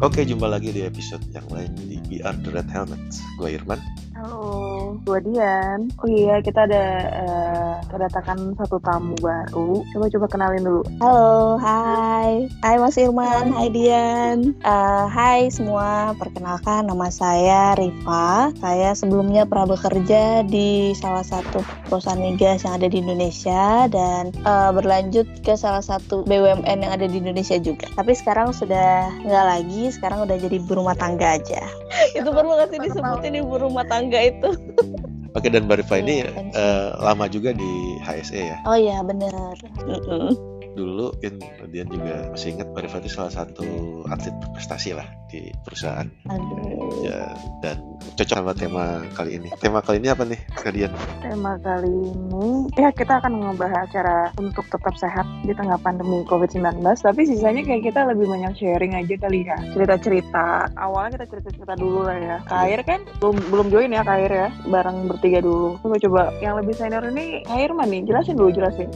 [0.00, 3.20] Oke, jumpa lagi di episode yang lain di BR The Red Helmets.
[3.36, 3.76] Gue Irman.
[4.16, 5.92] Halo, gue Dian.
[6.00, 6.84] Oh iya, kita ada
[7.20, 7.49] uh,
[7.90, 9.82] kedatangan satu tamu baru.
[9.92, 10.82] Coba-coba kenalin dulu.
[11.02, 12.46] Halo, hai.
[12.62, 14.54] Hai Mas Irman, hai Dian.
[14.62, 18.54] Uh, hai semua, perkenalkan nama saya Riva.
[18.62, 21.60] Saya sebelumnya pernah bekerja di salah satu
[21.90, 27.10] perusahaan migas yang ada di Indonesia dan uh, berlanjut ke salah satu BUMN yang ada
[27.10, 27.90] di Indonesia juga.
[27.98, 31.66] Tapi sekarang sudah nggak lagi, sekarang udah jadi ibu rumah tangga aja.
[32.18, 34.54] Itu perlu nggak sih disebutin ibu rumah tangga itu?
[35.30, 36.26] Oke dan Mbak Rifa ini
[36.58, 38.56] uh, lama juga di HSE ya?
[38.66, 39.54] Oh iya benar.
[39.86, 41.34] Mm -mm dulu mungkin
[41.70, 43.66] dia juga masih ingat Mbak Rifa itu salah satu
[44.08, 46.08] atlet berprestasi lah di perusahaan.
[46.30, 47.06] Aduh.
[47.06, 47.30] Ya
[47.62, 47.78] dan
[48.18, 48.84] cocok sama tema
[49.14, 49.48] kali ini.
[49.62, 50.90] Tema kali ini apa nih, Kadian?
[51.22, 56.82] Tema kali ini ya kita akan membahas cara untuk tetap sehat di tengah pandemi COVID-19.
[56.82, 59.58] Tapi sisanya kayak kita lebih banyak sharing aja kali ya.
[59.76, 60.70] Cerita-cerita.
[60.74, 62.36] Awalnya kita cerita-cerita dulu lah ya.
[62.46, 64.48] Kair kan belum belum join ya Kair ya.
[64.66, 65.78] Bareng bertiga dulu.
[65.82, 68.06] Coba coba yang lebih senior ini Kair mana nih?
[68.06, 68.88] Jelasin dulu jelasin.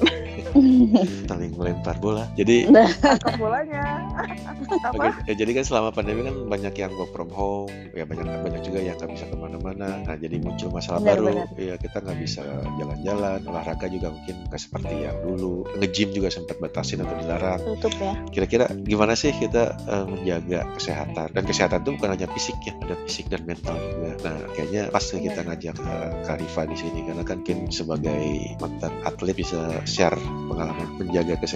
[1.31, 2.29] Saling melempar bola.
[2.37, 2.69] Jadi
[3.01, 4.05] tangkap bolanya.
[4.93, 8.61] Oke, ya, jadi kan selama pandemi kan banyak yang work from home, ya banyak banyak
[8.61, 10.05] juga yang nggak bisa ke mana-mana.
[10.05, 11.49] Nah jadi muncul masalah Benar, baru, benar.
[11.57, 12.43] ya kita nggak bisa
[12.77, 15.65] jalan-jalan, olahraga juga mungkin nggak seperti yang dulu.
[15.81, 17.61] Nge-gym juga sempat batasin atau dilarang.
[17.65, 18.13] Tutup ya.
[18.29, 21.33] Kira-kira gimana sih kita eh, menjaga kesehatan?
[21.33, 24.13] Dan kesehatan itu bukan hanya fisik ya, ada fisik dan mental juga.
[24.29, 28.93] Nah kayaknya pas kita ngajak uh, Kak Rifa di sini karena kan Kim sebagai mantan
[29.09, 30.17] atlet bisa share
[30.51, 31.54] pengalaman menjaga kesehatan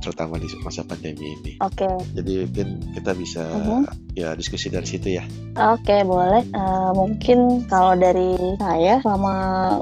[0.00, 1.52] terutama di masa pandemi ini.
[1.60, 1.88] Oke.
[2.12, 3.84] Jadi mungkin kita bisa Mhm.
[4.14, 5.24] ya diskusi dari situ ya.
[5.54, 6.42] Oke, boleh.
[6.50, 9.34] Eh, mungkin kalau dari saya selama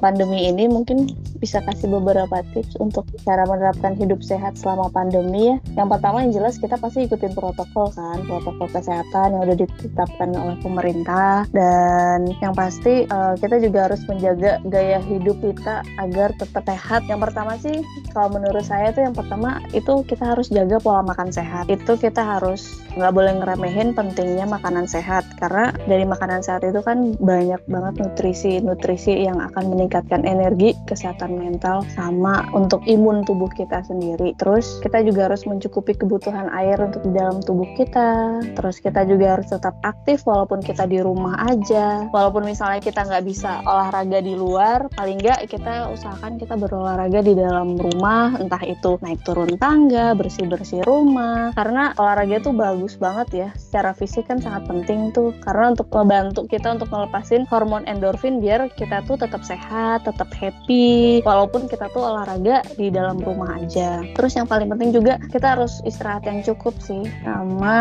[0.04, 1.08] pandemi ini mungkin
[1.40, 5.56] bisa kasih beberapa tips untuk cara menerapkan hidup sehat selama pandemi ya.
[5.74, 10.56] Yang pertama yang jelas kita pasti ikutin protokol kan, protokol kesehatan yang udah ditetapkan oleh
[10.62, 17.04] pemerintah dan yang pasti eh, kita juga harus menjaga gaya hidup kita agar tetap sehat.
[17.10, 17.80] Yang pertama sih
[18.12, 21.68] kalau menurut saya tuh yang pertama itu kita harus jaga pola makan sehat.
[21.68, 27.16] Itu kita harus nggak boleh ngeremehin pentingnya makanan sehat karena dari makanan sehat itu kan
[27.16, 34.36] banyak banget nutrisi-nutrisi yang akan meningkatkan energi, kesehatan mental sama untuk imun tubuh kita sendiri.
[34.36, 38.44] Terus kita juga harus mencukupi kebutuhan air untuk di dalam tubuh kita.
[38.54, 42.06] Terus kita juga harus tetap aktif walaupun kita di rumah aja.
[42.12, 47.32] Walaupun misalnya kita nggak bisa olahraga di luar, paling nggak kita usahakan kita berolahraga di
[47.32, 51.50] dalam rumah, entah itu naik turun tangga, bersih-bersih rumah.
[51.56, 53.48] Karena olahraga itu bagus banget ya.
[53.58, 55.34] Secara fisik kan sangat penting tuh.
[55.42, 61.24] Karena untuk membantu kita untuk melepasin hormon endorfin biar kita tuh tetap sehat, tetap happy.
[61.26, 64.04] Walaupun kita tuh olahraga di dalam rumah aja.
[64.14, 67.02] Terus yang paling penting juga kita harus istirahat yang cukup sih.
[67.26, 67.76] Sama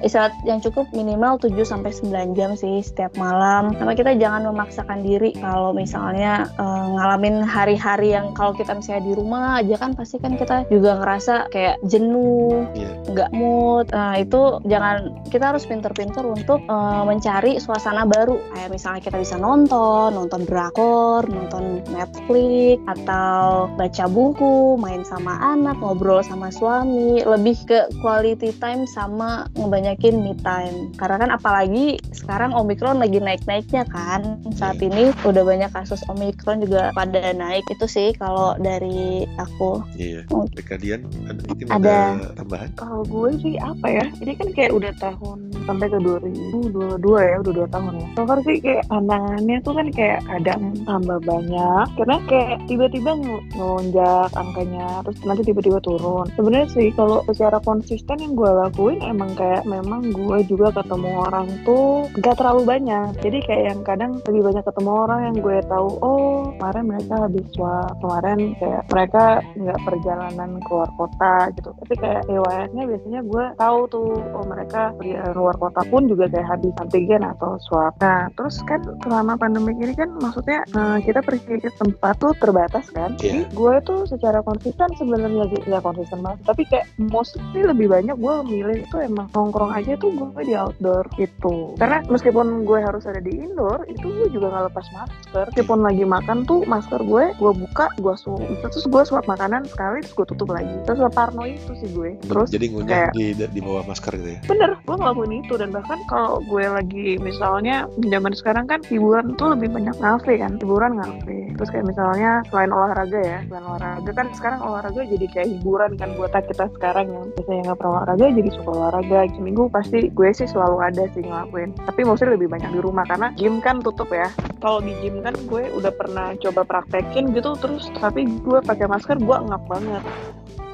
[0.00, 3.74] istirahat yang cukup minimal 7 sampai 9 jam sih setiap malam.
[3.76, 9.12] Sama kita jangan memaksakan diri kalau misalnya eh, ngalamin hari-hari yang kalau kita misalnya di
[9.18, 12.90] rumah aja kan pasti kan kita juga ngerasa kayak jenuh, Iya.
[13.10, 13.90] nggak mood.
[13.90, 18.38] Nah itu jangan kita harus pinter-pinter untuk eh, mencari suasana baru.
[18.54, 25.82] Kayak misalnya kita bisa nonton, nonton drakor, nonton Netflix, atau baca buku, main sama anak,
[25.82, 30.94] ngobrol sama suami, lebih ke quality time sama ngebanyakin me time.
[30.94, 34.38] Karena kan apalagi sekarang Omikron lagi naik-naiknya kan.
[34.54, 34.88] Saat Iya.
[34.92, 37.64] ini udah banyak kasus Omikron juga pada naik.
[37.66, 39.82] Itu sih kalau dari aku.
[39.96, 40.28] Iya.
[40.30, 40.44] Oh.
[40.92, 41.96] Kadian ada Ada.
[42.20, 42.68] ada tambahan?
[42.76, 44.04] Kalau gue sih apa ya?
[44.20, 48.08] Ini kan kayak udah tahun sampai ke 2022 ya, udah dua tahun ya.
[48.18, 51.86] So far sih kayak tantangannya tuh kan kayak kadang tambah banyak.
[51.96, 56.26] Karena kayak tiba-tiba nge- ngelonjak angkanya, terus nanti tiba-tiba turun.
[56.36, 61.48] Sebenarnya sih kalau secara konsisten yang gue lakuin emang kayak memang gue juga ketemu orang
[61.64, 63.16] tuh gak terlalu banyak.
[63.22, 67.46] Jadi kayak yang kadang lebih banyak ketemu orang yang gue tahu, oh kemarin mereka habis
[67.54, 69.24] swab, kemarin kayak mereka
[69.54, 71.70] nggak perjalanan keluar kota gitu.
[71.76, 76.48] Tapi kayak riwayatnya biasanya gue tahu tuh, oh mereka pergi keluar kota pun juga kayak
[76.48, 77.94] habis antigen atau swab.
[78.00, 82.88] Nah terus kan selama pandemi ini kan maksudnya eh, kita pergi ke tempat tuh terbatas
[82.90, 83.14] kan.
[83.18, 86.40] Jadi gue tuh secara konsisten sebenarnya sih nggak konsisten banget.
[86.46, 91.04] Tapi kayak mostly lebih banyak gue milih itu emang nongkrong aja tuh gue di outdoor
[91.16, 91.74] gitu.
[91.76, 95.44] Karena meskipun gue harus ada di indoor, itu gue juga nggak lepas masker.
[95.52, 100.00] Meskipun lagi makan tuh masker gue gue buka, gue suap, terus gue suap makanan sekali
[100.04, 102.16] terus gue tutup lagi terus parno itu sih gue.
[102.24, 104.40] Terus jadi ngunyah kayak- di di bawah masker gitu ya?
[104.48, 105.54] Bener gue ngelakuin itu.
[105.56, 110.58] Dan bahkan kalau gue lagi misalnya zaman sekarang kan hiburan tuh lebih banyak ngafe kan?
[110.58, 115.48] Hiburan ngafe terus kayak misalnya selain olahraga ya selain olahraga kan sekarang olahraga jadi kayak
[115.52, 119.18] hiburan kan buat kita sekarang yang biasanya nggak pernah olahraga jadi suka olahraga.
[119.36, 121.70] Seminggu pasti gue sih selalu ada sih ngelakuin.
[121.86, 124.26] Tapi mostly lebih banyak di rumah karena gym kan tutup ya.
[124.58, 127.88] Kalau di gym kan gue udah pernah coba praktekin gitu terus.
[127.94, 130.02] Tapi gue pakai masker gue ngap banget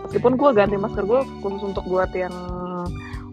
[0.08, 2.32] meskipun gue ganti masker gue khusus untuk buat yang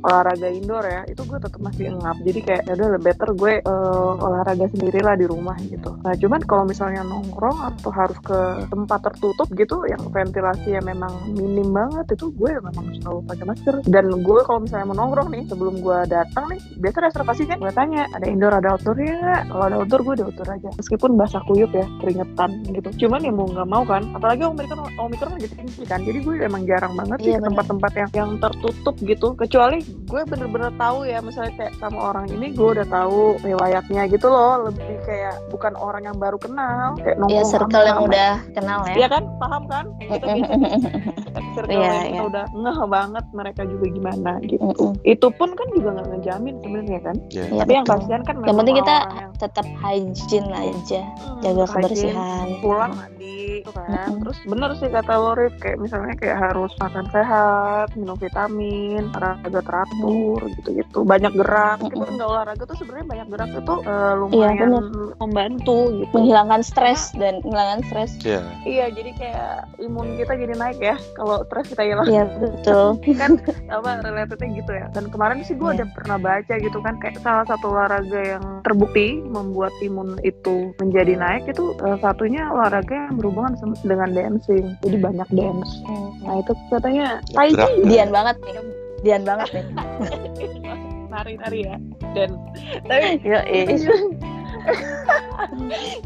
[0.10, 2.18] olahraga indoor ya itu gue tetap masih ngap.
[2.25, 5.94] Jadi kayak ya udah lebih better gue eh, olahraga sendiri lah di rumah gitu.
[6.02, 8.40] Nah cuman kalau misalnya nongkrong atau harus ke
[8.74, 13.75] tempat tertutup gitu yang ventilasinya memang minim banget itu gue memang selalu pakai masker.
[13.86, 17.57] Dan gue kalau misalnya mau nongkrong nih sebelum gue datang nih biasa reservasi kan?
[17.62, 19.13] Gue tanya ada indoor ada outdoor ya?
[19.22, 20.69] Nggak kalau ada outdoor gue di outdoor aja.
[20.74, 22.90] Meskipun basah kuyup ya keringetan gitu.
[23.06, 26.02] Cuman ya mau nggak mau kan apalagi omikron omikron lagi tinggi kan.
[26.02, 29.28] Jadi gue emang jarang banget sih Iya, ke tempat-tempat yang yang tertutup gitu.
[29.36, 34.27] Kecuali gue bener-bener tahu ya misalnya kayak sama orang ini gue udah tahu riwayatnya gitu
[34.27, 34.69] loh.
[34.69, 38.95] Lebih kayak bukan orang yang baru kenal kayak ya nongkrong circle yang udah kenal ya.
[38.95, 39.24] Iya kan?
[39.42, 39.86] Paham kan?
[39.97, 40.53] Kayak gitu gitu.
[41.56, 42.24] Circle Iya, yang kita iya.
[42.27, 44.59] udah ngeh banget mereka juga gimana gitu.
[44.59, 44.92] Mm-mm.
[45.07, 47.15] itu pun kan juga nggak ngejamin sebenarnya kan?
[47.31, 47.95] Ya Iya, tapi yang betul.
[47.95, 51.01] kasihan kan yang penting kita yang, tetap hygiene aja.
[51.15, 52.45] Hmm, jaga kebersihan.
[52.59, 53.88] pulang mandi gitu kan.
[53.88, 54.19] Mm-mm.
[54.24, 59.62] terus bener sih kata lo Rif kayak misalnya kayak harus makan sehat minum vitamin olahraga
[59.75, 61.00] teratur gitu-gitu.
[61.04, 62.16] Banyak gerak kita Mm-mm.
[62.16, 64.83] nggak olahraga tuh sebenarnya banyak gerak itu eh, Iya, lumayan bener.
[65.19, 66.13] membantu gitu.
[66.16, 68.12] Menghilangkan stres dan menghilangkan stres.
[68.24, 69.51] Ya iya jadi kayak
[69.81, 72.07] imun kita jadi naik ya kalau stres kita hilang.
[72.07, 72.86] Iya betul.
[73.19, 73.31] Kan
[73.68, 74.86] apa relatednya gitu ya.
[74.92, 75.83] Dan kemarin sih gue Iya.
[75.83, 81.19] udah pernah baca gitu kan kayak salah satu olahraga yang terbukti membuat imun itu menjadi
[81.19, 84.71] naik itu salah satunya olahraga yang berhubungan dengan dancing.
[84.80, 85.71] Jadi banyak dance.
[86.24, 88.56] Nah itu katanya tai chi Dian banget nih
[89.06, 89.66] Dian banget nih.
[91.13, 91.75] Nari-nari ya.
[92.12, 92.30] Dan
[92.84, 93.22] tapi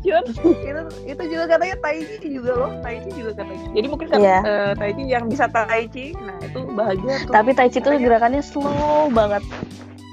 [0.04, 2.72] Yo, cuman itu itu juga katanya tai chi juga loh.
[2.82, 3.68] Tai chi juga katanya.
[3.72, 4.40] Jadi mungkin kan Iya.
[4.44, 7.34] eh, tai chi yang bisa tai chi nah itu bahagia tuh.
[7.34, 9.44] Tapi Tai Chi tuh Katanya- gerakannya slow banget.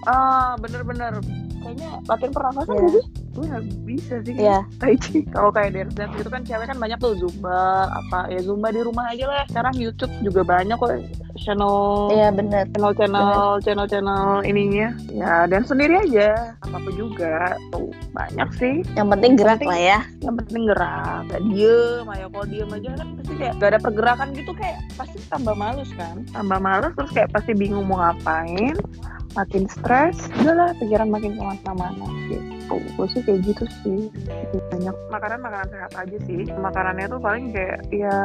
[0.07, 1.19] Ah bener-bener.
[1.59, 2.79] Kayaknya latihan pernafasan Iya.
[2.79, 3.05] gak sih?
[3.37, 4.35] Gue nggak bisa sih.
[4.39, 4.59] Iya.
[4.79, 5.19] Tai chi.
[5.27, 7.61] Kalau kayak dance dance gitu kan cewek kan banyak tuh zumba
[7.91, 9.43] apa ya zumba di rumah aja lah.
[9.47, 10.91] Sekarang YouTube juga banyak kok
[11.39, 12.65] channel iya bener.
[12.73, 14.93] channel channel channel channel ininya.
[15.13, 16.57] Ya dan sendiri aja.
[16.65, 17.55] Apa apa juga.
[17.71, 18.75] Tuh banyak sih.
[18.97, 19.99] Yang penting gerak penting- lah ya.
[20.21, 21.21] yang penting gerak.
[21.29, 25.19] Gak diem ayo kalau diem aja kan pasti kayak gak ada pergerakan gitu kayak pasti
[25.29, 26.17] tambah males kan.
[26.33, 28.77] Tambah males terus kayak pasti bingung mau ngapain.
[29.37, 34.01] Makin stres udahlah pikiran makin ke mana-mana gitu gue sih kayak gitu sih.
[34.75, 36.43] Banyak makanan makanan sehat aja sih.
[36.51, 38.19] Makanannya tuh paling kayak ya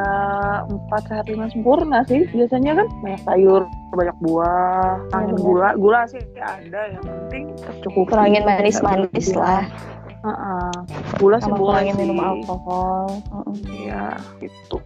[0.66, 2.26] empat sehat lima sempurna sih.
[2.30, 3.62] Biasanya kan banyak sayur
[3.92, 5.44] banyak buah kurangin bener.
[5.44, 5.68] gula.
[5.76, 9.38] Gula sih ada yang penting tercukupi kurangin manis-manis Iya.
[9.38, 9.62] lah
[10.22, 10.70] Heeh.
[11.18, 11.98] gula sih boleh sih.
[11.98, 13.06] minum alkohol.
[13.66, 14.78] Iya, gitu.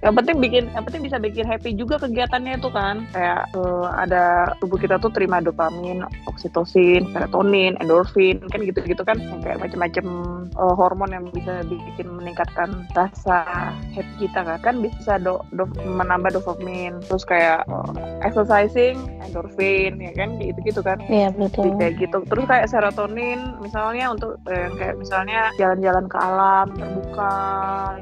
[0.00, 3.04] Yang penting bikin, yang penting bisa bikin happy juga kegiatannya itu kan.
[3.12, 9.20] Kayak eh, ada tubuh kita tuh terima dopamin, oksitosin, serotonin, endorfin, kan gitu-gitu kan.
[9.44, 10.06] Kayak macam-macam
[10.48, 13.44] eh, hormon yang bisa bikin meningkatkan rasa
[13.92, 14.58] happy kita kan.
[14.64, 16.96] Kan bisa do, do- menambah dopamin.
[17.08, 22.66] Terus kayak eh, exercising, endorfin, ya kan, gitu-gitu kan iya betul kayak gitu terus kayak
[22.68, 27.34] serotonin misalnya untuk yang kayak misalnya jalan-jalan ke alam terbuka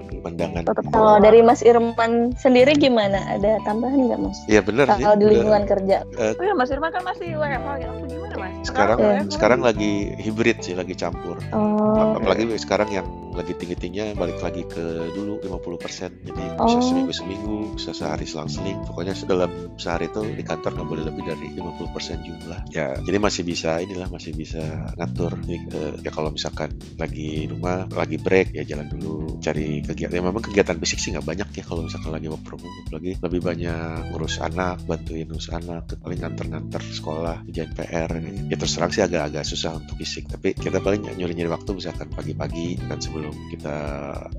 [0.06, 0.20] gitu.
[0.20, 3.18] pandangan tetap kalau dari Mas Irman sendiri gimana?
[3.32, 4.38] Ada tambahan nggak Mas?
[4.46, 5.02] Iya benar sih.
[5.02, 6.04] kalau di lingkungan kerja.
[6.20, 8.20] Oh ya Mas Irman kan masih WFH ya aku gimana?
[8.20, 8.29] Mas
[8.60, 8.98] Sekarang.
[9.00, 11.40] WFH sekarang lagi hibrid sih, lagi campur.
[11.54, 16.10] oh Apalagi sekarang yang lagi tinggi-tingginya balik lagi ke dulu 50%.
[16.26, 16.82] Jadi bisa Oh.
[16.82, 18.82] seminggu seminggu, bisa sehari selang-seling.
[18.84, 22.60] Pokoknya dalam sehari itu di kantor nggak boleh lebih dari 50% jumlah.
[22.74, 24.60] Ya, jadi masih bisa inilah masih bisa
[24.98, 25.38] ngatur.
[25.46, 30.12] Jadi, eh, ya kalau misalkan lagi rumah, lagi break ya jalan dulu, cari kegiatan.
[30.12, 32.76] Ya, memang kegiatan fisik sih nggak banyak ya kalau misalkan lagi work from home.
[32.90, 38.10] Lagi lebih banyak ngurus anak, bantuin ngurus anak, paling nganter-nganter sekolah, kerjaan PR.
[38.48, 40.30] Ya terus terang sih agak-agak susah untuk fisik.
[40.30, 43.76] Tapi kita paling nyuri-nyuri waktu misalkan pagi-pagi kan sebelum kita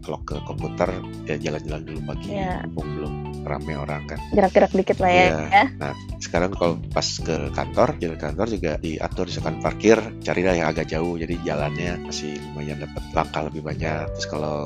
[0.07, 0.89] lock ke komputer
[1.29, 2.29] ya jalan-jalan dulu pagi.
[2.33, 2.65] Iya.
[2.71, 3.13] Mumpung belum
[3.45, 4.19] rame orang kan.
[4.31, 5.65] gerak-gerak dikit lah ya, ya.
[5.81, 10.87] Nah, sekarang kalau pas ke kantor, jalan kantor juga diatur misalkan parkir, carilah yang agak
[10.89, 11.17] jauh.
[11.17, 14.05] Jadi jalannya masih lumayan dapat langkah lebih banyak.
[14.17, 14.59] Terus kalau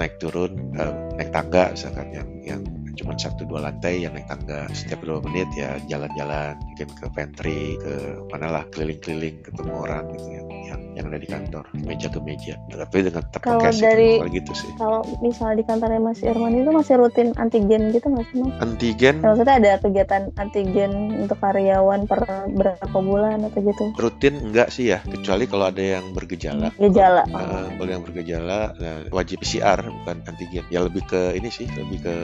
[0.00, 2.62] naik turun, eh, naik tangga misalkan yang yang
[2.94, 7.60] cuma satu dua lantai yang naik tangga setiap dua menit ya jalan-jalan mungkin ke pantry
[7.76, 7.92] ke
[8.28, 12.54] mana lah keliling-keliling ketemu orang gitu yang yang yang ada di kantor meja ke meja
[12.70, 16.70] tapi dengan tetap Kalau dari- kalau gitu sih Kalau misalnya di kantornya Mas Irman itu
[16.70, 18.54] masih rutin antigen gitu nggak sih Mas?
[18.58, 23.84] antigen Ya, Maksudnya ada kegiatan antigen untuk karyawan per berapa bulan atau gitu?
[23.96, 27.22] rutin enggak sih ya kecuali kalau ada yang bergejala Gejala.
[27.28, 31.98] Uh, kalau yang bergejala nah, wajib PCR bukan antigen ya lebih ke ini sih lebih
[32.00, 32.14] ke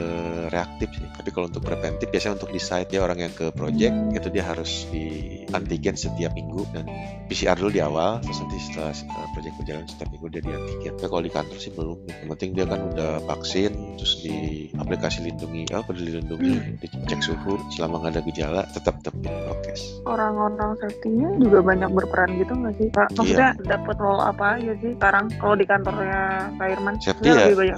[0.61, 1.07] reaktif sih.
[1.09, 4.45] Tapi kalau untuk preventif biasanya untuk di site ya orang yang ke project itu dia
[4.45, 5.05] harus di
[5.51, 6.85] antigen setiap minggu dan
[7.27, 10.93] PCR dulu di awal terus nanti setelah uh, project berjalan setiap minggu dia di antigen
[10.95, 11.97] tapi kalau di kantor sih belum.
[12.05, 14.37] Yang penting dia kan udah vaksin terus di
[14.77, 19.81] aplikasi lindungi apa peduli lindungi dicek suhu selama nggak ada gejala tetap tetap di prokes.
[20.05, 23.09] Orang-orang safety-nya juga banyak berperan gitu nggak sih Kak?
[23.17, 25.25] Maksudnya dapat role apa aja sih sekarang?
[25.41, 26.21] Kalau di kantornya
[26.59, 26.95] Kak Irman?
[27.01, 27.77] Safety ya, lebih banyak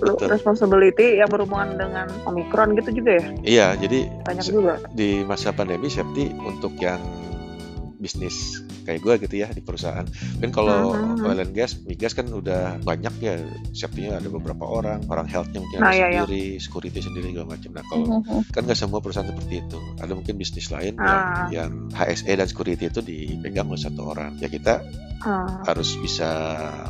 [0.00, 0.28] betul.
[0.28, 3.24] responsibility yang berhubungan dengan Omicron gitu juga ya?
[3.42, 4.74] iya jadi Banyak juga.
[4.92, 7.00] di masa pandemi safety untuk yang
[7.96, 10.04] bisnis kayak gue gitu ya di perusahaan
[10.36, 11.22] kan kalau Mhm.
[11.22, 13.34] oil and gas migas kan udah banyak ya
[13.70, 16.22] safety-nya ada beberapa orang orang health-nya mungkin Nah, ada iya, iya.
[16.22, 18.40] sendiri security sendiri segala macam nah kalau Mhm.
[18.50, 21.48] kan nggak semua perusahaan seperti itu ada mungkin bisnis lain Ah.
[21.48, 24.80] yang yang HSE dan security itu dipegang oleh satu orang ya kita
[25.20, 26.24] Ah, harus bisa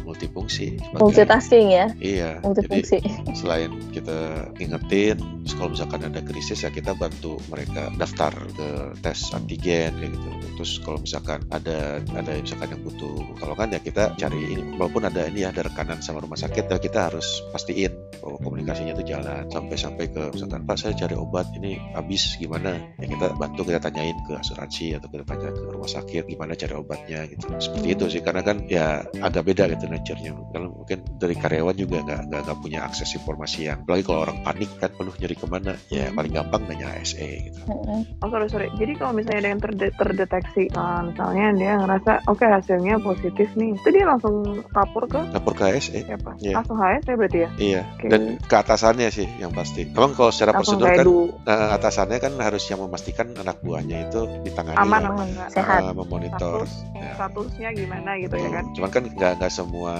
[0.00, 2.98] multifungsi Multitasking ya, iya jadi multifungsi.
[3.34, 4.18] selain kita
[4.54, 5.18] ngingetin
[5.50, 8.68] terus kalau misalkan ada krisis ya kita bantu mereka daftar ke
[9.02, 10.30] tes antigen kayak gitu.
[10.54, 14.62] Terus kalau misalkan ada ada misalkan yang butuh pertolongan ya kita cari ini.
[14.78, 17.90] Walaupun ada ini ya ada rekanan sama rumah sakit ya kita harus pastiin
[18.22, 19.42] bahwa komunikasinya itu jalan.
[19.50, 22.78] Sampai sampai ke misalkan pak saya cari obat ini habis gimana?
[23.02, 26.78] Ya kita bantu kita tanyain ke asuransi atau kita tanya ke rumah sakit gimana cari
[26.78, 27.26] obatnya?
[27.26, 27.42] Gitu.
[27.58, 30.30] Seperti itu sih karena kan ya agak beda gitu nature-nya.
[30.54, 34.70] Kalau mungkin dari karyawan juga nggak nggak punya akses informasi yang apalagi kalau orang panik
[34.78, 38.20] kan penuh nyeri ke mana ya paling gampang nanya ASE gitu Mhm.
[38.20, 38.68] Oh sorry sorry.
[38.74, 43.72] Jadi kalau misalnya ada yang terde- terdeteksi, uh, misalnya dia ngerasa oke hasilnya positif nih,
[43.72, 46.36] itu dia langsung lapor ke lapor ke ASE siapa?
[46.38, 46.54] Iya.
[46.56, 47.48] Langsung HS ya berarti ya?
[47.58, 48.06] iya Oke.
[48.08, 51.16] dan ke atasannya sih yang pasti emang kalau secara Langsung prosedur kan du
[51.46, 55.46] eh, atasannya kan harus yang memastikan anak buahnya itu ditangani aman ya?
[55.48, 55.80] Sehat.
[55.80, 57.12] eh, memonitor Status, Ya.
[57.14, 58.64] statusnya gimana gitu ya kan?
[58.74, 59.94] Cuman kan nggak nggak semua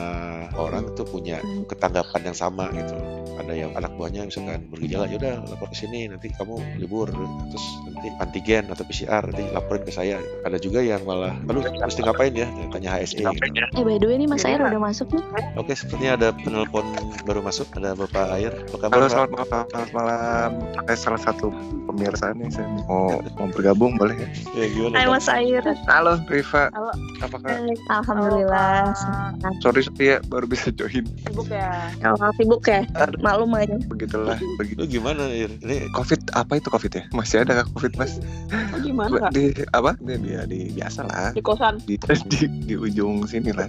[0.54, 1.64] orang tuh punya Hmm.
[1.64, 2.96] ketanggapan yang sama gitu.
[3.36, 8.08] Ada yang anak buahnya misalkan bergejala, yaudah lapor ke sini, nanti kamu libur, terus nanti
[8.24, 10.16] antigen atau PCR nanti laporin ke saya.
[10.48, 12.48] Ada juga yang malah, aduh mesti ngapain ya?
[12.72, 13.20] Tanya HSE.
[13.20, 13.28] Gitu.
[13.76, 15.24] Eh by the way ini Mas Jadi Air udah masuk nih.
[15.60, 16.88] Oke, sepertinya ada penelpon
[17.28, 17.68] baru masuk.
[17.76, 18.52] Ada Bapak Air.
[18.72, 18.96] Apa kabar?
[18.96, 19.12] Halo, Pak?
[19.12, 19.64] selamat malam.
[19.68, 20.50] Selamat malam.
[20.88, 21.46] Saya salah satu
[21.84, 24.28] pemirsa nih, saya mau mau bergabung boleh ya?
[24.56, 24.94] Ya gimana?
[24.96, 25.06] Hai?
[25.12, 25.64] Mas Air.
[25.84, 26.72] Halo, Riva.
[26.72, 26.92] Halo.
[27.20, 27.60] Apa kabar?
[27.92, 28.96] Alhamdulillah.
[28.96, 31.04] Halo, Sorry Sophia, baru bisa join.
[31.28, 31.92] Sibuk ya?
[32.00, 32.88] Kalau sibuk ya,
[33.20, 33.76] maklum aja.
[33.84, 34.40] Begitulah.
[34.56, 34.80] Begitu.
[34.80, 35.50] Lu gimana, Ir?
[35.58, 37.02] Ini Covid apa itu Covid ya?
[37.10, 38.22] Masih ada kah Covid mas?
[38.70, 39.30] Oh, gimana kak?
[39.34, 39.98] Di apa?
[39.98, 41.34] Di, di, di biasa lah.
[41.34, 43.66] Di kosan Di, di, di ujung sini lah.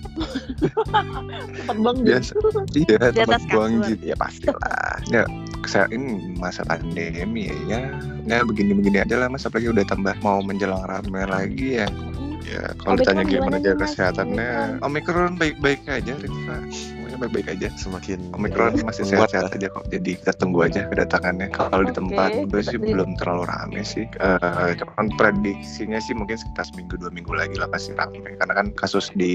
[1.58, 2.32] tempat bang Biasa.
[2.78, 3.90] Iya, Di tempat atas buang kasur.
[3.90, 4.04] gitu.
[4.06, 4.94] Ya pastilah.
[5.10, 5.24] Ya,
[5.66, 7.58] saya ini masa pandemi ya.
[7.66, 7.80] Ya,
[8.30, 9.46] ya begini-begini aja lah mas.
[9.50, 11.90] Apalagi udah tambah mau menjelang rame lagi ya.
[12.42, 16.58] Ya, kalau ditanya gimana jaga kesehatannya, Omikron baik-baik aja, Rifa.
[17.22, 17.68] Baik-baik aja.
[17.78, 19.58] semakin Omikron masih menguat sehat-sehat ya.
[19.62, 19.86] aja kok.
[19.94, 21.48] Jadi kita tunggu aja kedatangannya.
[21.54, 24.06] Kalau di Oke, tempat gue sih belum terlalu rame sih.
[24.10, 28.18] Eh, cuman prediksinya sih mungkin sekitar seminggu dua minggu lagi lah pasti rame.
[28.42, 29.34] Karena kan kasus di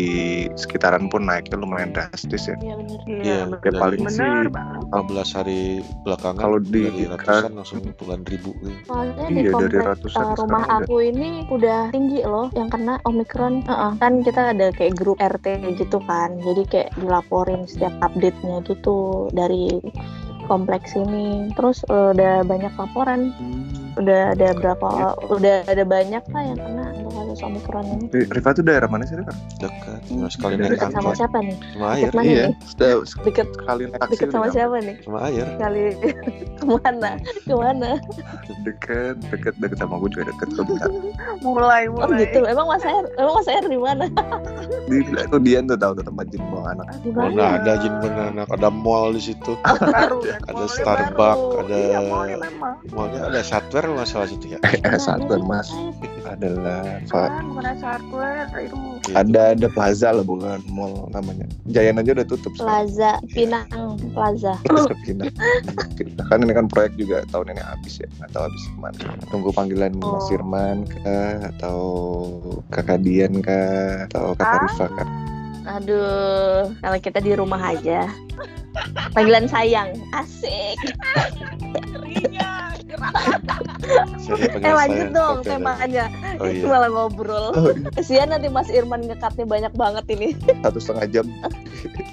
[0.58, 2.56] sekitaran pun naiknya lumayan drastis ya.
[2.58, 3.00] Iya benar.
[3.06, 3.72] Iya, Ya bener.
[3.78, 4.82] paling bener sih banget.
[4.86, 5.60] 14 hari
[6.02, 8.72] belakangan Kalau di dari ratusan langsung puluhan ribu gitu.
[8.90, 13.62] Soalnya Iya, di dari ratusan uh, rumah aku ini udah tinggi loh yang kena omikron.
[13.66, 13.92] Heeh.
[13.98, 15.46] Kan kita ada kayak grup RT
[15.78, 16.38] gitu kan.
[16.42, 19.78] Jadi kayak dilaporin setiap update-nya gitu dari
[20.48, 21.52] kompleks ini.
[21.52, 23.30] Terus uh, udah banyak laporan.
[24.00, 27.05] Udah ada berapa udah ada banyak lah yang kena
[27.42, 28.06] omikron ini.
[28.08, 29.32] Ri- Riva tuh daerah mana sih Riva?
[29.56, 31.56] Dekat, tinggal sekali Dekat naik Dekat sama siapa nih?
[31.72, 32.00] sama air.
[32.02, 32.54] Dekat mana iya, nih?
[33.22, 34.96] Deket sekali naik taksi udah sama siapa nih?
[35.02, 35.46] Sama air.
[35.56, 35.82] Kali
[36.58, 37.10] ke mana?
[37.42, 37.90] Ke mana?
[38.62, 40.90] Deket, deket, deket sama gue juga deket kok bentar.
[41.46, 42.18] Mulai Oh mulai.
[42.22, 42.40] gitu.
[42.42, 44.04] Emang Mas Air, emang Mas Air di mana?
[44.90, 46.86] Di itu Dian tuh tahu tuh tempat jin buang anak.
[47.00, 47.58] Di Mana mana?
[47.58, 49.52] ada jin beranak, ada mall di situ.
[49.62, 50.22] baru?
[50.46, 52.74] Ada Starbucks, ada- Iya, mallnya memang.
[52.88, 54.58] Mallnya ada Satware nggak salah situ ya.
[54.62, 55.68] Eh, satu Ada mas
[56.28, 57.00] adalah.
[57.02, 57.14] Gitu.
[59.14, 61.46] ada ada plaza lah bukan mall namanya.
[61.70, 62.50] Giant aja udah tutup.
[62.58, 63.70] Plaza Pinang
[64.10, 64.58] Plaza.
[65.06, 65.30] Pindah.
[65.94, 66.26] Pindah.
[66.26, 68.98] kan ini kan proyek juga tahun ini habis ya nggak tahu habis ke mana
[69.30, 70.18] tunggu panggilan Oh.
[70.18, 71.78] Mas Firman kah atau
[72.74, 74.62] kakak Dian kah atau kakak Ah.
[74.66, 75.08] Rifa kah
[75.66, 78.06] Aduh, kalau kita di rumah aja.
[79.10, 79.98] Panggilan sayang.
[80.14, 80.78] Asik.
[84.56, 86.10] Eh lanjut dong temanya.
[86.38, 86.70] Oh Itu iya.
[86.70, 87.54] malah ngobrol.
[87.54, 87.88] Oh, iya.
[87.94, 90.34] Kesian nanti Mas Irman ngekatnya banyak banget ini.
[90.62, 91.26] satu setengah jam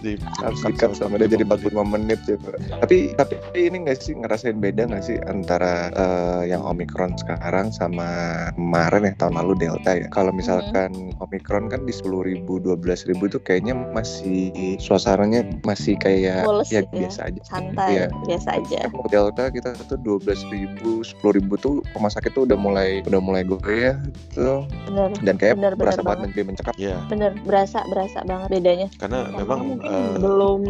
[0.04, 2.60] Di, harus dikat sama dia jadi 45 menit ya Pak.
[2.84, 8.06] tapi tapi ini nggak sih ngerasain beda nggak sih antara eh, yang omikron sekarang sama
[8.54, 13.24] kemarin ya tahun lalu delta ya kalau misalkan omikron kan di 10.000 ribu 12.000 ribu
[13.32, 16.92] tuh kayaknya masih suasananya masih kayak Mulus ya ya.
[16.92, 18.06] biasa aja Santai, Iya.
[18.28, 18.80] biasa aja.
[18.92, 23.20] Kalau delta kita tuh 12.000 ribu 10.000 ribu tuh rumah sakit tuh udah mulai udah
[23.20, 23.96] mulai goyah
[24.30, 26.24] tuh Bener, dan kayak benar berasa banget banget.
[26.26, 27.32] negeri mencekam ya, bener.
[27.44, 28.88] Berasa, berasa banget bedanya.
[28.96, 30.62] karena Karena memang eh, belum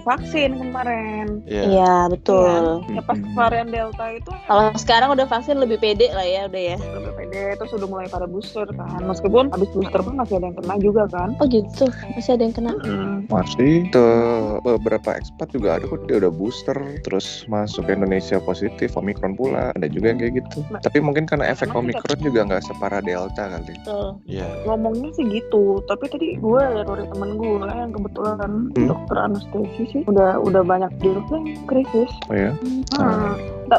[0.00, 1.26] vaksin kemarin.
[1.44, 2.84] ya, Iya, betul.
[2.88, 3.34] Ya pas Hmm.
[3.34, 6.78] varian delta itu Kalau sekarang udah vaksin lebih pede lah ya, udah ya.
[6.78, 9.00] udah pede terus udah mulai pada booster kan.
[9.02, 11.28] Meskipun habis booster pun masih ada yang kena juga kan.
[11.36, 12.72] Oh gitu, masih ada yang kena.
[13.26, 14.14] Masih tuh
[14.60, 19.49] beberapa ekspat juga ada kok dia udah booster terus masuk ke Indonesia positif Omikron pula
[19.52, 20.58] ada juga yang kayak gitu.
[20.68, 23.72] Nah, Tapi mungkin karena efek kita- Omikron juga nggak separah Delta kali.
[23.72, 24.08] Betul.
[24.24, 28.86] ya, Ngomongnya sih gitu, tapi tadi gue liat dari temen gue yang kebetulan Hmm.
[28.86, 32.10] dokter anestesi sih udah udah banyak virus yang krisis.
[32.26, 32.52] Oh ya?
[32.92, 33.34] Hmm.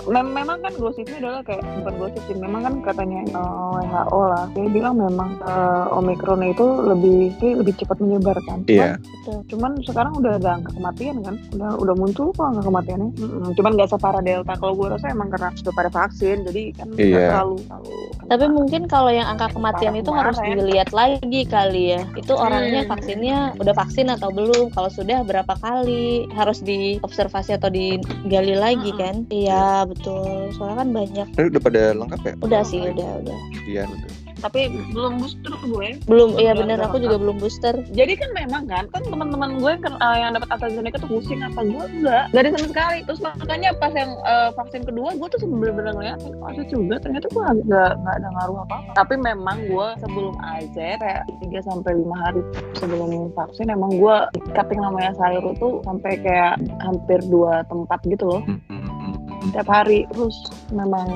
[0.08, 4.48] Mem- memang kan gosipnya adalah kayak bukan gosip sih, memang kan katanya eh, WHO lah,
[4.50, 8.63] dia bilang memang eh, Omikron itu lebih sih lebih cepat menyebar kan.
[8.63, 8.96] Cuman- Iya.
[8.98, 9.38] Betul.
[9.50, 13.10] Cuman sekarang udah ada angka kematian kan, udah udah muncul kok angka kematiannya.
[13.13, 13.51] Mm-mm.
[13.51, 14.54] Cuman nggak separah Delta.
[14.56, 17.38] Kalau gue rasa emang karena sudah pada vaksin, jadi kan Iya.
[17.38, 17.58] terlalu.
[17.63, 20.56] terlalu Tapi mungkin kalau yang angka kematian itu harus kemarin.
[20.58, 22.01] dilihat lagi kali ya.
[22.15, 22.89] Itu orangnya Hmm.
[22.89, 24.72] vaksinnya udah vaksin atau belum?
[24.72, 26.25] Kalau sudah berapa kali?
[26.32, 29.01] Harus diobservasi atau digali lagi Mm-mm.
[29.01, 29.15] kan?
[29.27, 30.50] Iya betul.
[30.56, 31.27] Soalnya kan banyak.
[31.36, 32.34] Udah pada lengkap ya?
[32.39, 33.38] Udah sih, udah, udah.
[33.68, 33.84] Iya.
[34.41, 35.88] Tapi belum booster gue.
[36.10, 36.81] Belum, iya bener.
[36.81, 37.77] udah Aku juga belum booster.
[37.93, 41.62] Jadi kan memang kan, kan teman-teman gue yang, eh, yang dapat AstraZeneca tuh pusing apa
[41.62, 42.98] gue enggak, nggak ada sama sekali.
[43.05, 46.95] Terus makanya pas yang eh, vaksin kedua gue tuh bener-bener ngeliatin, oh ada juga.
[46.98, 48.91] Ternyata gue nggak nggak ada ngaruh apa apa.
[48.98, 52.41] Tapi memang gue sebelum AZ kayak 3 sampai lima hari
[52.79, 54.15] sebelum vaksin, emang gue
[54.71, 58.41] yang namanya sayur itu sampai kayak hampir dua tempat gitu loh
[59.50, 60.38] tiap hari terus
[60.69, 61.07] memang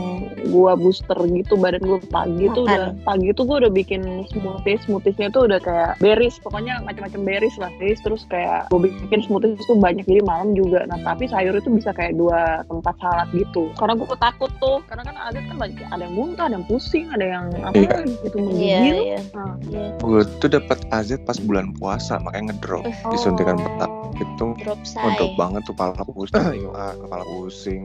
[0.49, 5.29] gua booster gitu badan gua pagi tuh udah pagi tuh gua udah bikin smoothies smoothiesnya
[5.29, 9.77] tuh udah kayak berries pokoknya macam-macam berries lah berries terus kayak gua bikin smoothies tuh
[9.77, 13.93] banyak jadi malam juga nah tapi sayur itu bisa kayak dua tempat salad gitu karena
[13.93, 17.25] gua takut tuh karena kan ada kan banyak ada yang muntah ada yang pusing ada
[17.25, 17.97] yang apa Iya.
[18.25, 19.19] gitu Iya, menggigil iya.
[19.35, 19.53] Nah.
[19.69, 19.85] Iya.
[20.01, 25.35] Gue tuh dapat AZ pas bulan puasa makanya ngedrop disuntikan pertama itu Drop Untuk say.
[25.35, 26.71] banget tuh kepala pusing,
[27.03, 27.83] kepala pusing.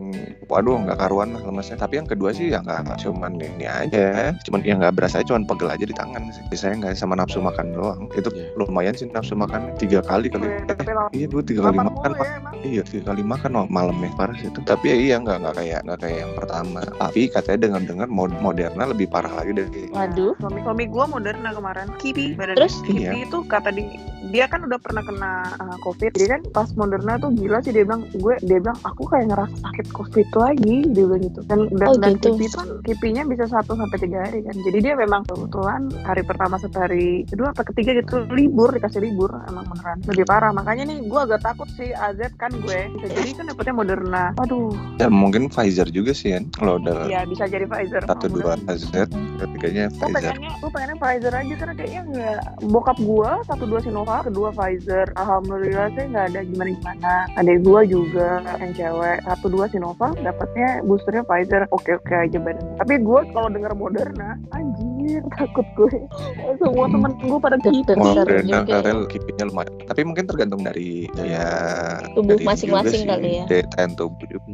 [0.48, 1.76] Waduh, nggak karuan lah lemesnya.
[1.76, 5.70] Tapi yang kedua sih ya nggak cuman ini aja, cuman yang nggak berasa cuman pegel
[5.70, 6.42] aja di tangan sih.
[6.48, 8.06] Biasanya nggak sama nafsu makan doang.
[8.12, 8.54] Itu Iya.
[8.56, 10.46] lumayan sih nafsu makan tiga kali kali.
[10.46, 12.24] Iya, Eh, iya bu tiga kali 80 makan ya.
[12.60, 14.60] Iya tiga kali makan oh, malamnya parah sih itu.
[14.62, 16.80] Tapi ya iya nggak nggak kayak nggak kayak yang pertama.
[16.98, 19.88] Tapi katanya dengar dengar Moderna lebih parah lagi dari.
[19.90, 20.32] Waduh.
[20.40, 22.74] suami suami gue Moderna kemarin Kipi badan Terus?
[22.86, 23.26] Kipi Iya.
[23.26, 23.84] itu kata di
[24.30, 26.14] dia kan udah pernah kena uh, covid.
[26.14, 29.54] Jadi kan pas Moderna tuh gila sih dia bilang gue dia bilang aku kayak ngerasa
[29.60, 31.40] sakit covid lagi dia bilang gitu.
[31.44, 32.32] Dan dan, Oh, dan gitu.
[32.32, 34.54] Kipi itu kan Kipinya bisa satu sampai tiga hari kan.
[34.56, 39.30] Jadi dia memang kebetulan hari pertama sampai hari kedua atau ketiga gitu libur dikasih libur
[39.46, 39.98] emang beneran.
[40.06, 40.50] Lebih parah.
[40.50, 42.78] Makanya nih gue agak takut sih AZ kan gue.
[42.96, 44.24] Bisa jadi kan dapetnya Moderna.
[44.38, 46.46] Waduh Ya mungkin Pfizer juga sih kan.
[46.54, 48.02] Kalau udah ya bisa jadi Pfizer.
[48.06, 48.54] satu Oh, dua.
[48.68, 48.86] AZ,
[49.36, 50.32] ketiganya gue Pfizer.
[50.32, 52.38] pengennya gue pengennya Pfizer aja karena kayaknya nggak
[52.68, 57.80] bokap gue satu dua Sinovac kedua Pfizer alhamdulillah sih nggak ada gimana gimana adek gue
[57.88, 58.28] juga
[58.60, 63.48] yang cewek satu dua Sinovac dapatnya boosternya Pfizer oke oke aja badannya tapi gue kalau
[63.48, 65.92] denger Moderna anjir takut gue
[66.60, 68.80] semua temen gue pada gitu Moderna ya.
[68.82, 69.72] karena kipinya lumayan.
[69.86, 71.48] Tapi mungkin tergantung dari ya
[72.14, 73.44] Tubuh masing-masing kali ya.
[73.46, 74.46] Daya tahan tubuh juga.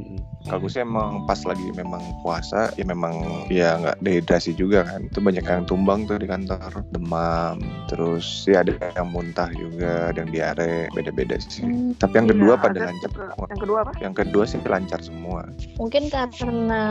[0.47, 3.15] Kalau gue sih emang pas lagi memang puasa ya memang
[3.51, 5.11] ya nggak dehidrasi juga kan.
[5.11, 7.59] Itu banyak yang tumbang tuh di kantor, demam,
[7.91, 11.67] terus ya ada yang muntah juga, ada yang diare, beda-beda sih.
[11.67, 13.47] Hmm, Tapi yang Iya, kedua pada ada lancar semua.
[13.47, 15.41] yang kedua apa Yang kedua sih lancar semua.
[15.77, 16.83] Mungkin karena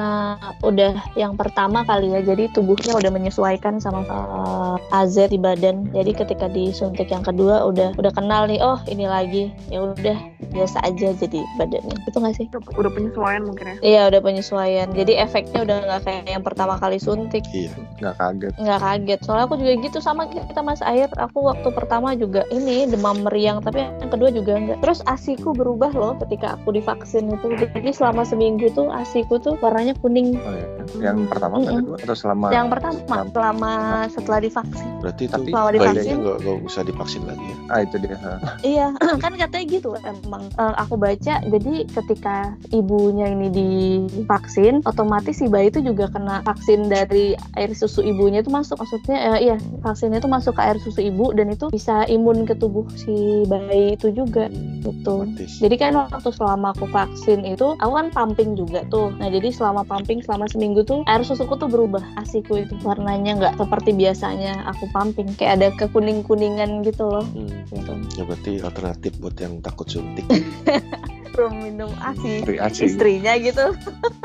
[0.62, 5.88] udah yang pertama kali ya, jadi tubuhnya udah menyesuaikan sama uh, AZ di badan.
[5.96, 10.18] Jadi ketika disuntik yang kedua udah udah kenal nih, oh ini lagi, ya udah
[10.52, 11.96] biasa aja jadi badannya.
[12.08, 12.48] Itu nggak sih?
[12.52, 14.90] udah, udah penyesuaian mungkin ya Iya udah penyesuaian.
[14.90, 17.46] Jadi efeknya udah nggak kayak yang pertama kali suntik.
[17.50, 17.72] Iya.
[17.96, 18.54] Nggak kaget.
[18.58, 22.86] nggak kaget soalnya aku juga gitu sama kita mas air aku waktu pertama juga ini
[22.86, 27.48] demam meriang tapi yang kedua juga enggak terus asiku berubah loh ketika aku divaksin itu
[27.56, 30.68] jadi selama seminggu tuh asiku tuh warnanya kuning Oh, ya.
[31.02, 31.76] Yang pertama Mm-mm.
[31.80, 32.98] kedua atau selama yang pertama
[33.30, 33.72] selama
[34.10, 36.16] setelah divaksin Berarti itu Tapi Kalau bayinya divaksin?
[36.18, 37.56] nggak nggak usah divaksin lagi ya?
[37.66, 38.18] ah itu dia.
[38.62, 38.86] Iya,
[39.24, 40.44] kan katanya gitu emang.
[40.52, 42.36] Eh, aku baca, jadi ketika
[42.72, 48.52] ibunya ini divaksin, otomatis si bayi itu juga kena vaksin dari air susu ibunya itu
[48.54, 48.80] masuk.
[48.80, 52.56] Maksudnya, eh, iya, vaksinnya itu masuk ke air susu ibu dan itu bisa imun ke
[52.56, 54.48] tubuh si bayi itu juga.
[54.48, 54.86] Gitu.
[55.06, 55.52] Otomatis.
[55.60, 59.12] Jadi kan waktu selama aku vaksin itu, aku kan pumping juga tuh.
[59.18, 63.56] Nah jadi selama pumping selama seminggu tuh air susuku tuh berubah asiku itu warnanya nggak
[63.58, 67.26] seperti biasanya aku pumping, kayak ada kekuning kuningan gitu loh.
[67.34, 67.66] Hmm.
[67.70, 67.94] Gitu.
[68.16, 70.26] Ya berarti alternatif buat yang takut suntik.
[71.36, 72.88] belum minum asi Dari ASI.
[72.88, 73.76] istrinya gitu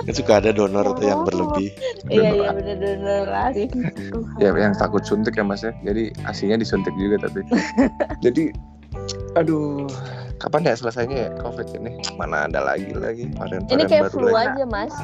[0.00, 1.26] kan suka ada donor tuh yang Oh.
[1.26, 1.68] berlebih.
[2.06, 3.66] iya iya bener bener asi
[4.38, 5.74] Ya yang takut suntik ya mas ya.
[5.82, 7.42] Jadi asinya disuntik juga tapi.
[8.24, 8.54] Jadi
[9.34, 9.84] aduh
[10.40, 14.16] kapan ya selesainya ya covid ini mana ada lagi lagi varian ini varian kayak baru
[14.16, 14.94] flu lagi aja mas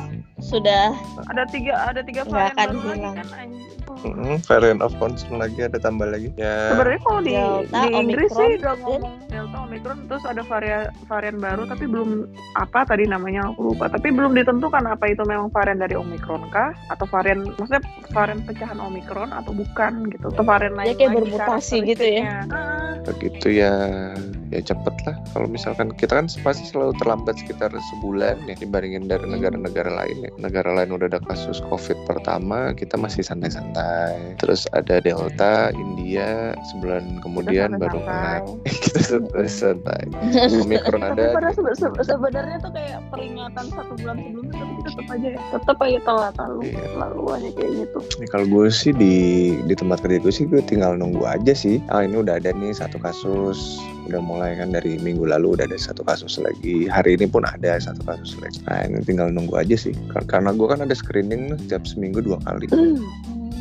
[0.41, 0.97] sudah
[1.29, 3.15] ada tiga ada tiga Nggak varian akan hilang.
[3.15, 3.77] kan anjing.
[4.05, 8.31] Mm, variant of concern lagi ada tambah lagi ya Sebenarnya kalau di, Delta, di Inggris
[8.31, 12.11] Omicron, sih udah ngomong Delta, Omicron, terus ada varian varian baru tapi belum
[12.61, 13.89] apa tadi namanya aku lupa.
[13.89, 18.79] Tapi belum ditentukan apa itu memang varian dari Omicron kah atau varian maksudnya varian pecahan
[18.79, 20.29] Omicron atau bukan gitu.
[20.29, 22.45] Atau varian lain kayak lagi bermutasi gitu ya.
[23.07, 23.75] begitu ya
[24.51, 29.27] ya cepet lah kalau misalkan kita kan pasti selalu terlambat sekitar sebulan ya dibandingin dari
[29.27, 30.31] negara-negara lain ya.
[30.39, 34.37] Negara lain udah ada kasus covid pertama kita masih santai-santai.
[34.39, 38.35] Terus ada delta India sebulan kemudian baru kena
[38.85, 40.03] kita santai-santai.
[40.63, 41.51] Omikron Tapi ada pada
[42.03, 46.61] sebenarnya tuh kayak peringatan satu bulan sebelumnya tapi tetap aja ya tetap aja telat lalu
[46.67, 46.87] Iya.
[46.99, 47.99] lalu aja kayak gitu.
[48.19, 49.15] Ini kalau gue sih di
[49.65, 51.79] di tempat kerja gue sih gue tinggal nunggu aja sih.
[51.89, 55.77] Ah ini udah ada nih satu kasus, udah mulai kan dari minggu lalu udah ada
[55.77, 56.87] satu kasus lagi.
[56.87, 58.59] Hari ini pun ada satu kasus lagi.
[58.65, 59.93] Nah ini tinggal nunggu aja sih.
[60.11, 62.67] Kar- Karena gue kan ada screening setiap seminggu dua kali.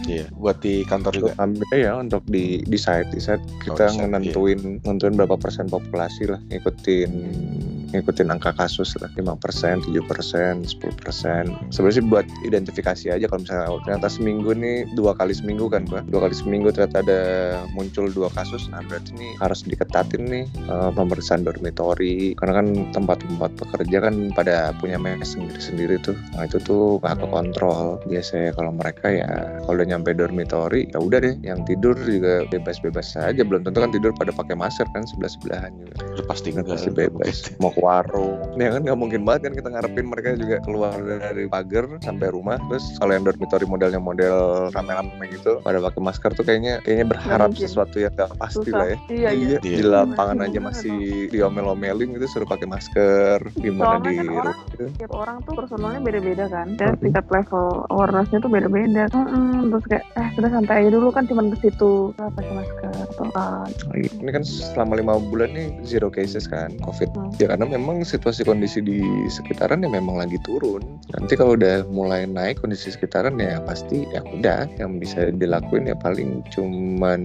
[0.05, 1.33] Iya, buat di kantor juga.
[1.41, 5.33] Ambil ya untuk di di site di site kita Oh, di site, nentuin nentuin berapa
[5.33, 7.11] persen populasi lah ngikutin
[7.93, 11.43] ngikutin angka kasus lah 5 persen, 7 persen, 10 persen.
[11.69, 15.85] Sebenarnya sih buat identifikasi aja kalau misalnya oh, ternyata seminggu nih dua kali seminggu kan
[15.85, 17.21] pak, dua kali seminggu ternyata ada
[17.75, 23.51] muncul dua kasus, nah berarti nih harus diketatin nih eh, pemeriksaan dormitory karena kan tempat-tempat
[23.59, 27.99] pekerja kan pada punya mes sendiri-sendiri tuh, nah itu tuh nggak kekontrol.
[28.07, 33.17] Biasanya kalau mereka ya kalau udah nyampe dormitory ya udah deh yang tidur juga bebas-bebas
[33.17, 33.41] saja.
[33.43, 35.71] Belum tentu kan tidur pada pakai masker kan sebelah sebelahan
[36.15, 36.71] juga pasti enggak.
[36.71, 37.35] pasti bebas.
[37.61, 41.43] Mau ke warung ya kan nggak mungkin banget kan kita ngarepin mereka juga keluar dari
[41.45, 44.37] pagar sampai rumah terus kalau yang dormitory modelnya model
[44.71, 47.67] rame-rame gitu pada pakai masker tuh kayaknya kayaknya berharap mungkin.
[47.67, 48.77] sesuatu yang gak pasti Susah.
[48.77, 49.57] lah ya Iya iya.
[49.59, 49.85] di Iya.
[49.85, 50.97] lapangan aja masih
[51.29, 54.85] diomel-omelin gitu suruh pakai masker gimana Soalnya di kan orang- gitu.
[54.95, 57.01] Tiap orang tuh personalnya beda-beda kan dan Hmm.
[57.01, 59.03] tingkat level awarenessnya tuh beda-beda.
[59.09, 63.23] Mm-mm, Terus kayak eh sudah santai aja dulu kan cuman ke situ pakai masker atau
[63.27, 63.45] apa.
[63.93, 67.09] Ini kan selama lima bulan nih zero cases kan COVID.
[67.11, 67.31] Hmm.
[67.35, 69.01] Ya karena memang situasi kondisi di
[69.31, 70.83] sekitaran ya memang lagi turun.
[71.15, 75.97] Nanti kalau udah mulai naik kondisi sekitaran ya pasti ya udah yang bisa dilakuin ya
[75.97, 77.21] paling cuman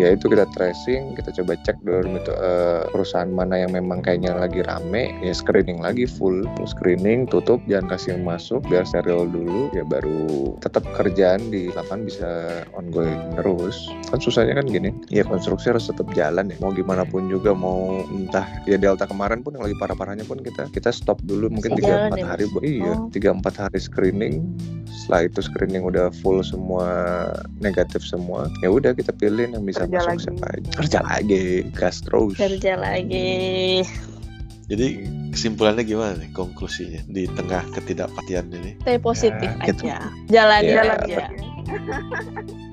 [0.00, 4.32] ya itu kita tracing, kita coba cek dulu itu eh, perusahaan mana yang memang kayaknya
[4.38, 6.46] lagi rame ya screening lagi full.
[6.64, 12.02] Screening tutup jangan kasih yang masuk biar steril dulu ya baru tetap kerjaan di lapangan
[12.08, 12.30] bisa
[12.72, 13.90] ongoing terus.
[14.08, 16.56] Kan susahnya kan gini ya konstruksi harus tetap jalan ya.
[16.62, 20.88] Mau gimana pun juga mau entah ya delta kemarin pun lagi parah-parahnya pun kita kita
[20.88, 22.44] stop dulu mungkin tiga jalan empat ya, hari?
[22.46, 22.58] Bu.
[22.60, 23.08] iya Oh.
[23.08, 24.42] tiga empat hari screening
[24.88, 26.86] setelah itu screening udah full semua
[27.56, 30.22] negatif semua ya udah kita pilih yang bisa Kerja masuk lagi.
[30.22, 31.42] siapa aja kerja lagi
[31.72, 33.82] gas terus kerja lagi
[34.68, 34.86] Jadi
[35.32, 38.76] kesimpulannya gimana nih konklusinya di tengah ketidakpastian ini?
[38.78, 39.82] stay positif Ya, gitu.
[39.84, 41.24] aja jalani Ya, aja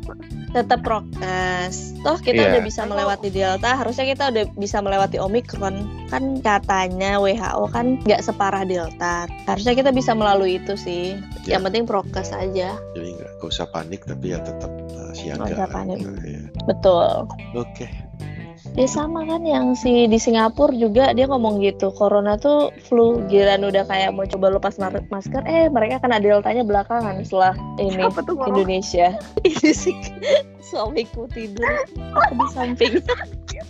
[0.51, 2.49] tetap prokes toh kita Iya.
[2.55, 5.75] udah bisa melewati delta harusnya kita udah bisa melewati omikron
[6.07, 11.57] kan katanya WHO kan nggak separah delta harusnya kita bisa melalui itu sih Ya.
[11.57, 15.45] yang penting prokes aja Jadi nggak usah panik tapi ya tetap uh, siaga.
[15.45, 15.97] Nggak usah panik.
[16.25, 16.41] Ya.
[16.65, 17.85] betul Oke.
[18.75, 23.63] Ya sama kan yang si di Singapura juga dia ngomong gitu, corona tuh flu, giran
[23.63, 24.75] udah kayak mau coba lepas
[25.07, 28.35] masker, eh mereka kena deltanya belakangan setelah ini tuh?
[28.43, 29.15] Indonesia.
[29.47, 29.95] Ini sih
[30.59, 31.63] suamiku tidur
[32.19, 32.93] aku di samping.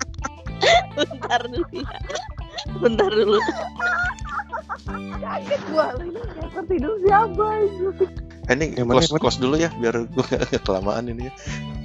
[0.97, 1.99] Bentar dulu ya.
[2.81, 3.37] Bentar dulu.
[5.21, 7.89] Kaget gua ini yang tidur siapa itu?
[8.45, 9.21] Eh, ini Yang mana, close, mana?
[9.21, 11.34] close dulu ya biar gue gak kelamaan ini ya.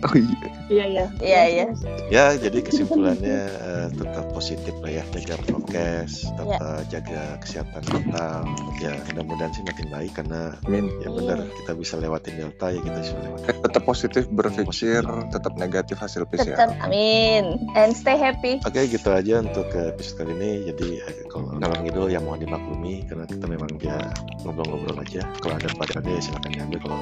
[0.00, 0.48] Oh iya.
[0.70, 1.04] Iya iya.
[1.20, 1.66] Iya iya.
[2.08, 8.40] Ya, jadi kesimpulannya eh, tetap positif lah ya, jaga prokes, tetap eh, jaga kesehatan mental.
[8.80, 10.88] Ya, mudah-mudahan sih makin baik karena Amin.
[11.04, 13.56] ya benar kita bisa lewatin delta ya kita bisa lewatin.
[13.60, 16.56] Tetap positif berpikir, tetap negatif hasil PCR.
[16.56, 17.60] Tetap amin.
[17.76, 18.64] And stay happy.
[18.64, 20.50] Oke, gitu aja untuk episode kali ini.
[20.72, 20.88] Jadi
[21.28, 24.00] kalau ngidul yang mohon dimaklumi karena kita memang ya
[24.48, 25.28] ngobrol-ngobrol aja.
[25.44, 26.78] Kalau ada pada ya silakan diambil.
[26.82, 27.00] Kalau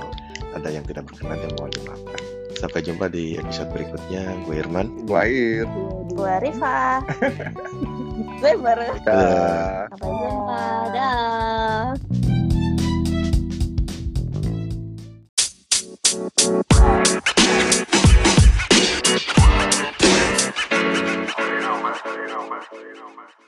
[0.56, 2.20] ada yang tidak berkenan yang mohon dimaafkan.
[2.58, 4.34] Sampai jumpa di episode berikutnya.
[4.42, 4.90] Gue Irman.
[5.06, 5.68] Lahir.
[6.12, 7.06] Gua Rifa.
[8.42, 8.90] Gue baru.
[8.98, 10.62] Sampai jumpa.
[10.90, 11.94] Dah.
[21.38, 21.94] You know, man.
[22.04, 22.62] You know, man.
[22.74, 23.47] You know, man.